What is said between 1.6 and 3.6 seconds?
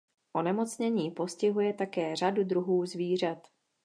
také řadu druhů zvířat.